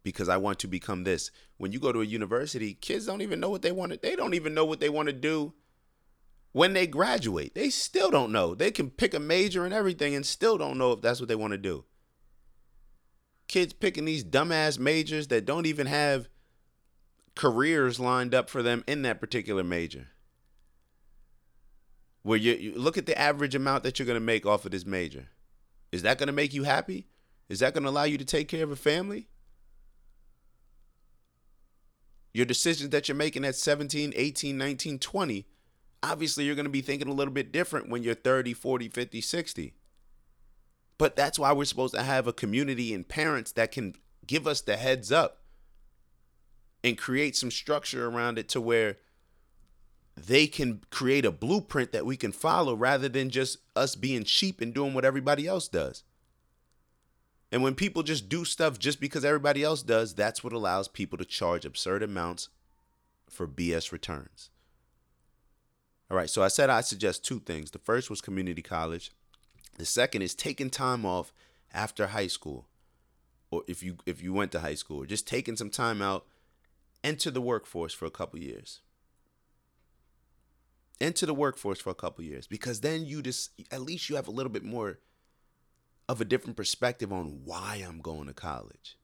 [0.03, 1.31] because I want to become this.
[1.59, 4.17] When you go to a university, kids don't even know what they want to they
[4.17, 5.53] don't even know what they want to do
[6.53, 7.55] when they graduate.
[7.55, 8.55] They still don't know.
[8.55, 11.35] They can pick a major and everything and still don't know if that's what they
[11.35, 11.85] want to do.
[13.49, 16.29] Kids picking these dumbass majors that don't even have
[17.35, 20.09] careers lined up for them in that particular major.
[22.27, 24.73] Where you, you look at the average amount that you're going to make off of
[24.73, 25.29] this major.
[25.93, 27.07] Is that going to make you happy?
[27.49, 29.29] Is that going to allow you to take care of a family?
[32.35, 35.47] Your decisions that you're making at 17, 18, 19, 20,
[36.03, 39.21] obviously you're going to be thinking a little bit different when you're 30, 40, 50,
[39.21, 39.75] 60.
[40.99, 43.95] But that's why we're supposed to have a community and parents that can
[44.27, 45.43] give us the heads up
[46.83, 48.97] and create some structure around it to where
[50.17, 54.61] they can create a blueprint that we can follow rather than just us being cheap
[54.61, 56.03] and doing what everybody else does.
[57.53, 61.19] And when people just do stuff just because everybody else does, that's what allows people
[61.19, 62.49] to charge absurd amounts
[63.29, 64.51] for BS returns.
[66.11, 67.71] All right, so I said I suggest two things.
[67.71, 69.13] The first was community college.
[69.79, 71.33] The second is taking time off
[71.73, 72.67] after high school
[73.51, 76.27] or if you if you went to high school, just taking some time out
[77.05, 78.81] enter the workforce for a couple years.
[81.01, 84.29] Enter the workforce for a couple years because then you just at least you have
[84.29, 84.99] a little bit more
[86.09, 88.99] of a different perspective on why I'm going to college.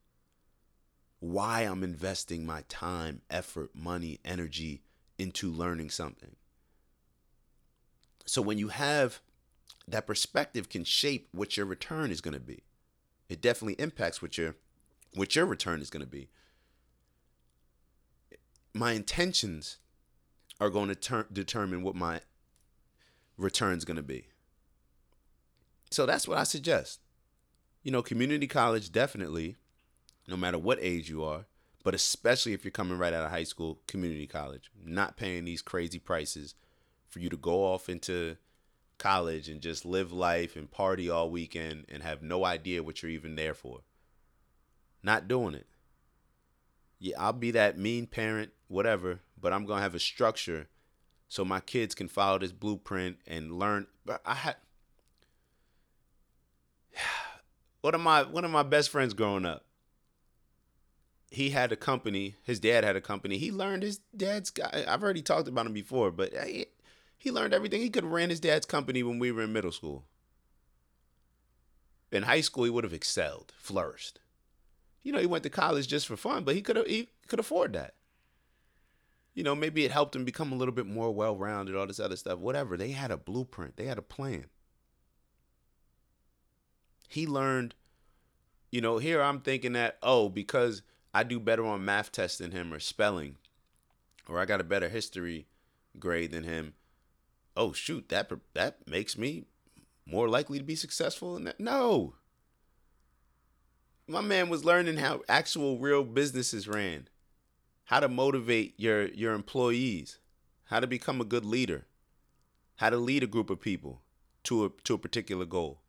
[1.20, 4.82] Why I'm investing my time, effort, money, energy
[5.18, 6.36] into learning something.
[8.24, 9.20] So when you have
[9.88, 12.62] that perspective can shape what your return is going to be.
[13.28, 14.56] It definitely impacts what your
[15.14, 16.28] what your return is going to be
[18.74, 19.78] my intentions
[20.62, 22.20] are going to ter- determine what my
[23.36, 24.28] return is going to be.
[25.90, 27.00] So that's what I suggest.
[27.82, 29.56] You know, community college definitely,
[30.28, 31.46] no matter what age you are,
[31.82, 35.62] but especially if you're coming right out of high school, community college, not paying these
[35.62, 36.54] crazy prices
[37.08, 38.36] for you to go off into
[38.98, 43.10] college and just live life and party all weekend and have no idea what you're
[43.10, 43.80] even there for.
[45.02, 45.66] Not doing it.
[47.02, 50.68] Yeah, I'll be that mean parent whatever, but I'm gonna have a structure
[51.26, 53.88] so my kids can follow this blueprint and learn.
[54.06, 54.56] But I had
[57.80, 59.64] one of my one of my best friends growing up.
[61.28, 62.36] He had a company.
[62.44, 63.36] His dad had a company.
[63.36, 64.84] He learned his dad's guy.
[64.86, 66.66] I've already talked about him before, but he,
[67.18, 67.80] he learned everything.
[67.80, 70.04] He could have ran his dad's company when we were in middle school.
[72.12, 74.20] In high school, he would have excelled, flourished.
[75.02, 77.72] You know, he went to college just for fun, but he could he could afford
[77.72, 77.94] that
[79.34, 82.00] you know, maybe it helped him become a little bit more well rounded, all this
[82.00, 82.76] other stuff, whatever.
[82.76, 84.46] They had a blueprint, they had a plan.
[87.08, 87.74] He learned,
[88.70, 90.82] you know, here I'm thinking that, oh, because
[91.14, 93.36] I do better on math tests than him or spelling,
[94.28, 95.46] or I got a better history
[95.98, 96.74] grade than him.
[97.54, 99.44] Oh shoot, that that makes me
[100.06, 101.60] more likely to be successful in that.
[101.60, 102.14] No.
[104.12, 107.08] My man was learning how actual real businesses ran
[107.84, 110.18] how to motivate your your employees,
[110.64, 111.86] how to become a good leader,
[112.76, 114.02] how to lead a group of people
[114.44, 115.80] to a to a particular goal.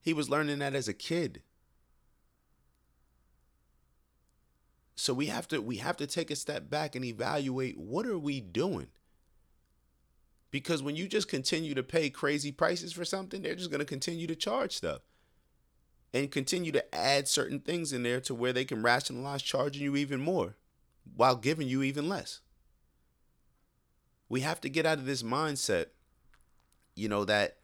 [0.00, 1.42] He was learning that as a kid.
[4.96, 8.18] So we have to we have to take a step back and evaluate what are
[8.18, 8.88] we doing?
[10.50, 13.86] Because when you just continue to pay crazy prices for something, they're just going to
[13.86, 15.02] continue to charge stuff
[16.14, 19.96] and continue to add certain things in there to where they can rationalize charging you
[19.96, 20.56] even more
[21.16, 22.40] while giving you even less.
[24.28, 25.86] We have to get out of this mindset,
[26.94, 27.58] you know, that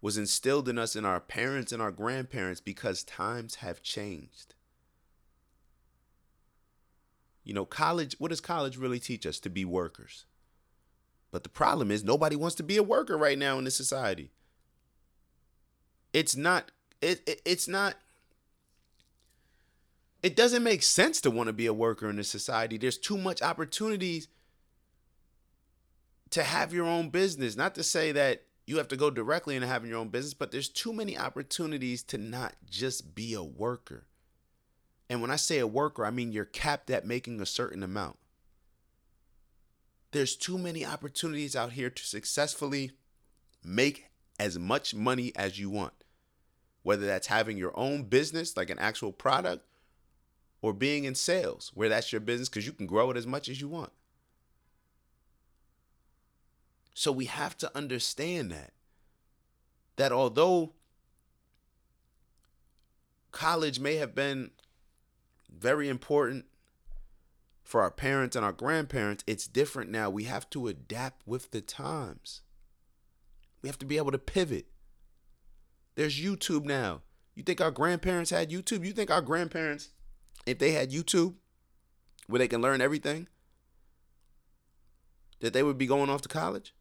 [0.00, 4.54] was instilled in us in our parents and our grandparents because times have changed.
[7.44, 9.40] You know, college, what does college really teach us?
[9.40, 10.26] To be workers.
[11.30, 14.30] But the problem is nobody wants to be a worker right now in this society.
[16.12, 17.96] It's not it, it it's not
[20.22, 22.76] it doesn't make sense to want to be a worker in this society.
[22.76, 24.28] There's too much opportunities
[26.30, 27.56] to have your own business.
[27.56, 30.52] Not to say that you have to go directly into having your own business, but
[30.52, 34.06] there's too many opportunities to not just be a worker.
[35.08, 38.18] And when I say a worker, I mean you're capped at making a certain amount.
[40.12, 42.92] There's too many opportunities out here to successfully
[43.64, 44.06] make
[44.38, 45.94] as much money as you want.
[46.90, 49.64] Whether that's having your own business, like an actual product,
[50.60, 53.48] or being in sales, where that's your business because you can grow it as much
[53.48, 53.92] as you want.
[56.92, 58.72] So we have to understand that.
[59.94, 60.72] That although
[63.30, 64.50] college may have been
[65.48, 66.46] very important
[67.62, 70.10] for our parents and our grandparents, it's different now.
[70.10, 72.40] We have to adapt with the times.
[73.62, 74.66] We have to be able to pivot.
[75.94, 77.02] There's YouTube now.
[77.34, 78.84] You think our grandparents had YouTube?
[78.84, 79.90] You think our grandparents,
[80.46, 81.34] if they had YouTube
[82.26, 83.28] where they can learn everything,
[85.40, 86.74] that they would be going off to college?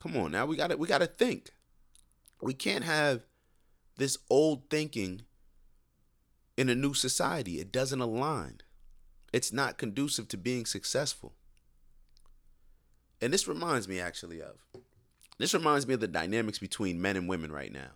[0.00, 1.50] Come on now, we got to we got to think.
[2.40, 3.24] We can't have
[3.98, 5.22] this old thinking
[6.56, 7.60] in a new society.
[7.60, 8.60] It doesn't align.
[9.32, 11.34] It's not conducive to being successful.
[13.20, 14.56] And this reminds me actually of
[15.38, 17.90] this reminds me of the dynamics between men and women right now.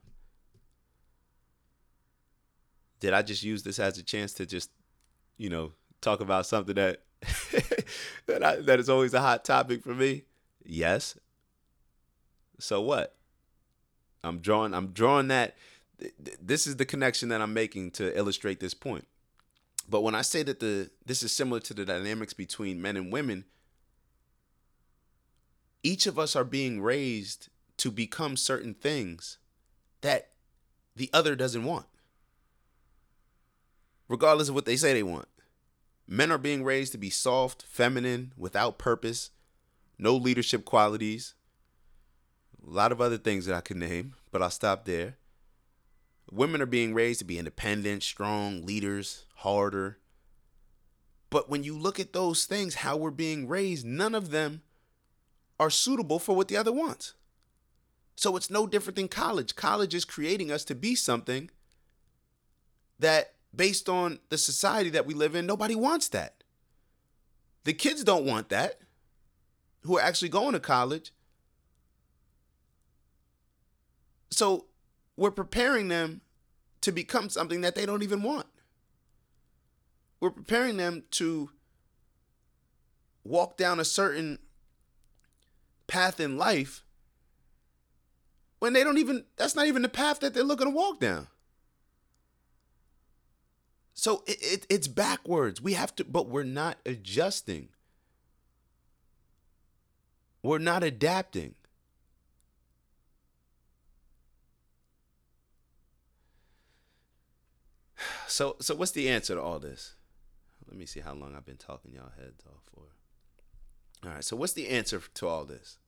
[3.00, 4.70] Did I just use this as a chance to just,
[5.36, 7.02] you know, talk about something that
[8.26, 10.22] that I, that is always a hot topic for me?
[10.64, 11.16] Yes,
[12.58, 13.14] so what?
[14.24, 15.56] I'm drawing I'm drawing that
[16.40, 19.06] this is the connection that I'm making to illustrate this point.
[19.88, 23.12] But when I say that the this is similar to the dynamics between men and
[23.12, 23.44] women,
[25.86, 29.38] each of us are being raised to become certain things
[30.00, 30.30] that
[30.96, 31.86] the other doesn't want.
[34.08, 35.28] Regardless of what they say they want.
[36.08, 39.30] Men are being raised to be soft, feminine, without purpose,
[39.96, 41.34] no leadership qualities,
[42.66, 45.18] a lot of other things that I could name, but I'll stop there.
[46.32, 49.98] Women are being raised to be independent, strong, leaders, harder.
[51.30, 54.62] But when you look at those things, how we're being raised, none of them
[55.58, 57.14] are suitable for what the other wants.
[58.16, 59.54] So it's no different than college.
[59.56, 61.50] College is creating us to be something
[62.98, 66.42] that, based on the society that we live in, nobody wants that.
[67.64, 68.80] The kids don't want that
[69.82, 71.12] who are actually going to college.
[74.30, 74.66] So
[75.16, 76.20] we're preparing them
[76.82, 78.46] to become something that they don't even want.
[80.20, 81.50] We're preparing them to
[83.24, 84.38] walk down a certain
[85.86, 86.84] path in life
[88.58, 91.28] when they don't even, that's not even the path that they're looking to walk down.
[93.98, 95.60] So it, it, it's backwards.
[95.60, 97.70] We have to, but we're not adjusting.
[100.42, 101.54] We're not adapting.
[108.28, 109.94] So so what's the answer to all this?
[110.68, 112.82] Let me see how long I've been talking y'all heads off for.
[114.04, 115.78] All right, so what's the answer to all this?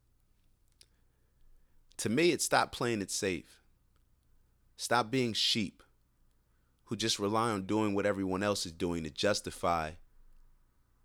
[1.98, 3.60] To me, it's stop playing it safe.
[4.76, 5.82] Stop being sheep
[6.84, 9.92] who just rely on doing what everyone else is doing to justify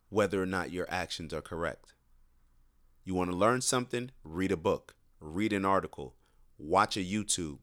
[0.09, 1.93] whether or not your actions are correct.
[3.03, 4.11] You want to learn something?
[4.23, 6.15] Read a book, read an article,
[6.57, 7.57] watch a YouTube,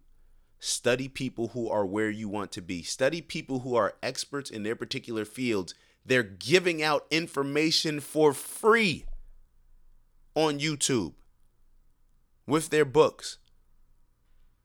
[0.62, 2.82] Study people who are where you want to be.
[2.82, 5.74] Study people who are experts in their particular fields.
[6.05, 9.07] They're giving out information for free
[10.47, 11.14] on YouTube
[12.47, 13.38] with their books.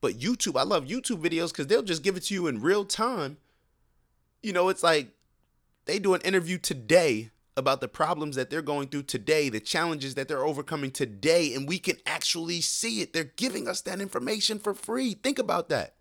[0.01, 2.85] But YouTube, I love YouTube videos because they'll just give it to you in real
[2.85, 3.37] time.
[4.43, 5.09] You know, it's like
[5.85, 10.15] they do an interview today about the problems that they're going through today, the challenges
[10.15, 13.13] that they're overcoming today, and we can actually see it.
[13.13, 15.13] They're giving us that information for free.
[15.13, 15.95] Think about that.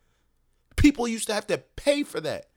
[0.76, 2.48] People used to have to pay for that.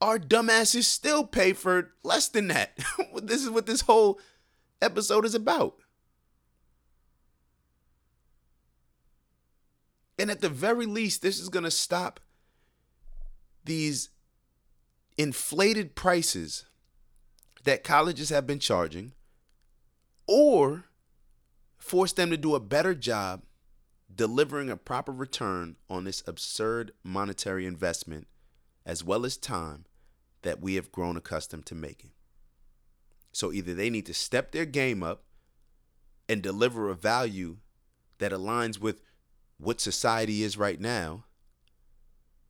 [0.00, 2.78] Our dumbasses still pay for less than that.
[3.22, 4.20] this is what this whole
[4.80, 5.76] episode is about.
[10.18, 12.20] And at the very least, this is going to stop
[13.64, 14.10] these
[15.18, 16.66] inflated prices
[17.64, 19.12] that colleges have been charging
[20.26, 20.84] or
[21.78, 23.42] force them to do a better job
[24.14, 28.26] delivering a proper return on this absurd monetary investment
[28.84, 29.84] as well as time
[30.42, 32.10] that we have grown accustomed to making.
[33.36, 35.24] So either they need to step their game up
[36.26, 37.58] and deliver a value
[38.16, 39.02] that aligns with
[39.58, 41.26] what society is right now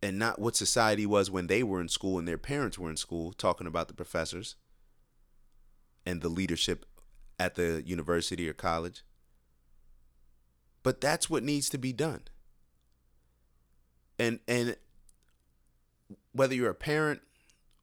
[0.00, 2.96] and not what society was when they were in school and their parents were in
[2.96, 4.54] school talking about the professors
[6.06, 6.86] and the leadership
[7.36, 9.02] at the university or college.
[10.84, 12.22] But that's what needs to be done.
[14.20, 14.76] And and
[16.30, 17.22] whether you're a parent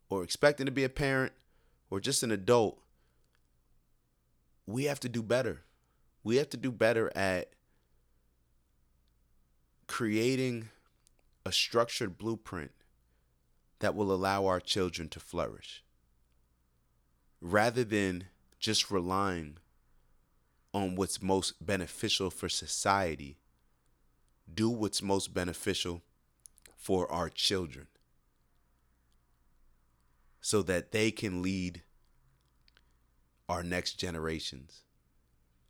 [0.10, 1.34] or expecting to be a parent
[1.90, 2.80] or just an adult,
[4.66, 5.62] we have to do better.
[6.24, 7.52] We have to do better at
[9.88, 10.70] creating
[11.46, 12.72] a structured blueprint
[13.80, 15.84] that will allow our children to flourish
[17.42, 18.26] rather than
[18.60, 19.58] just relying
[20.74, 23.38] on what's most beneficial for society.
[24.52, 26.02] Do what's most beneficial
[26.76, 27.88] for our children
[30.40, 31.84] so that they can lead
[33.50, 34.82] our next generations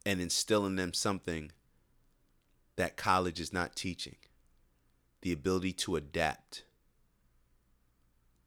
[0.05, 1.51] and instill in them something
[2.76, 4.15] that college is not teaching
[5.21, 6.63] the ability to adapt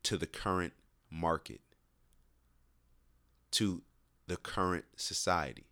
[0.03, 0.75] to the current
[1.11, 1.61] market,
[3.51, 3.83] to
[4.27, 5.65] the current society.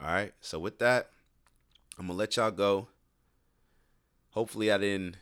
[0.00, 1.10] All right, so with that,
[1.98, 2.88] I'm gonna let y'all go.
[4.30, 5.16] Hopefully, I didn't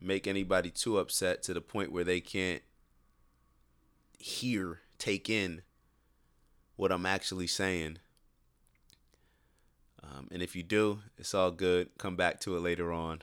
[0.00, 2.62] make anybody too upset to the point where they can't
[4.24, 5.60] hear, take in
[6.76, 7.98] what I'm actually saying.
[10.02, 11.90] Um, and if you do, it's all good.
[11.98, 13.20] Come back to it later on.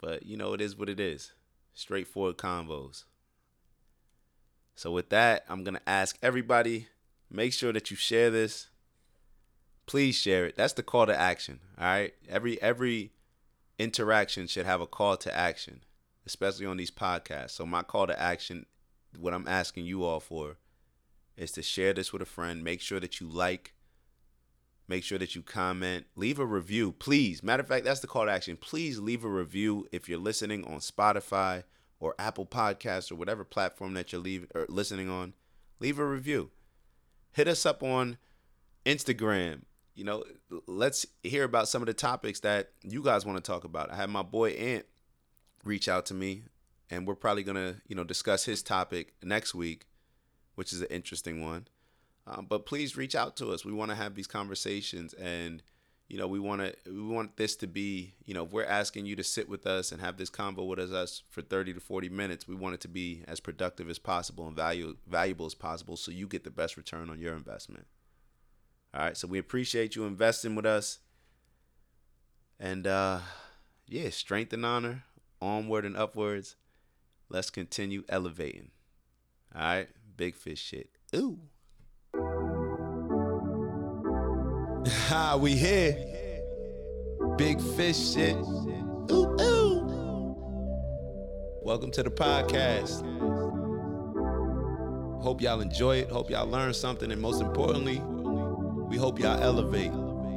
[0.00, 1.32] But you know, it is what it is.
[1.72, 3.04] Straightforward convos.
[4.76, 6.86] So with that, I'm gonna ask everybody,
[7.28, 8.68] make sure that you share this.
[9.86, 10.54] Please share it.
[10.56, 11.58] That's the call to action.
[11.76, 12.14] All right.
[12.28, 13.10] Every every
[13.80, 15.80] interaction should have a call to action,
[16.24, 17.50] especially on these podcasts.
[17.50, 18.66] So my call to action,
[19.18, 20.56] what I'm asking you all for,
[21.36, 22.62] is to share this with a friend.
[22.62, 23.74] Make sure that you like,
[24.86, 27.42] Make sure that you comment, leave a review, please.
[27.42, 28.58] Matter of fact, that's the call to action.
[28.58, 31.64] Please leave a review if you're listening on Spotify
[32.00, 35.32] or Apple Podcasts or whatever platform that you're leave, or listening on.
[35.80, 36.50] Leave a review.
[37.32, 38.18] Hit us up on
[38.84, 39.62] Instagram.
[39.94, 40.24] You know,
[40.66, 43.90] let's hear about some of the topics that you guys want to talk about.
[43.90, 44.84] I had my boy Ant
[45.64, 46.42] reach out to me,
[46.90, 49.86] and we're probably gonna, you know, discuss his topic next week,
[50.54, 51.68] which is an interesting one.
[52.26, 53.64] Um, but please reach out to us.
[53.64, 55.62] We want to have these conversations, and
[56.08, 59.06] you know, we want to we want this to be, you know, if we're asking
[59.06, 62.08] you to sit with us and have this convo with us for 30 to 40
[62.08, 65.96] minutes, we want it to be as productive as possible and value valuable as possible,
[65.96, 67.86] so you get the best return on your investment.
[68.94, 71.00] All right, so we appreciate you investing with us,
[72.60, 73.20] and uh,
[73.88, 75.04] yeah, strength and honor,
[75.42, 76.56] onward and upwards.
[77.28, 78.70] Let's continue elevating.
[79.54, 80.88] All right, big fish shit.
[81.16, 81.38] Ooh.
[85.08, 85.96] Ha, we here.
[87.36, 88.36] Big fish shit.
[89.10, 89.80] Ooh, ooh.
[91.62, 93.02] Welcome to the podcast.
[95.22, 96.10] Hope y'all enjoy it.
[96.10, 97.10] Hope y'all learn something.
[97.10, 97.98] And most importantly,
[98.88, 99.92] we hope y'all elevate.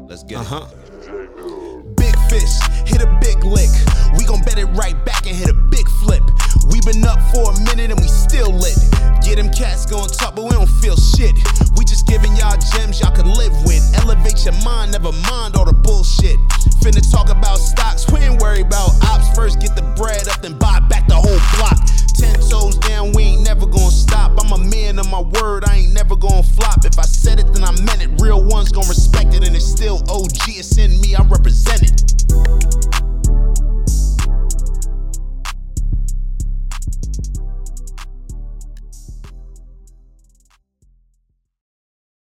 [0.08, 0.66] Let's get Uh-huh.
[0.72, 1.96] it.
[1.98, 2.50] Big fish,
[2.86, 3.70] hit a big lick.
[4.18, 6.24] We gon' bet it right back and hit a big flip.
[6.72, 8.78] We been up for a minute and we still lit.
[9.24, 11.36] Yeah, them cats gon' talk, but we don't feel shit.
[11.76, 13.84] We just giving y'all gems y'all can live with.
[14.04, 16.40] Elevate your mind, never mind all the bullshit.
[16.80, 19.28] Finna talk about stocks, we ain't worry about ops.
[19.36, 21.78] First get the bread up, then buy back the whole block.
[22.16, 24.40] Ten toes down, we ain't never gonna stop.
[24.40, 26.86] I'm a man of my word, I ain't never gonna flop.
[26.86, 28.10] If I said it, then I meant it.
[28.22, 30.56] Real ones gon' respect it, and it's still OG.
[30.56, 33.17] It's in me, I represent it.